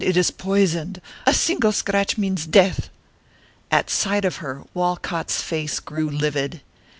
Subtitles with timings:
[0.03, 2.89] it is poisoned; a single scratch means death!"
[3.69, 6.61] At sight of her, Walcott's face grew livid.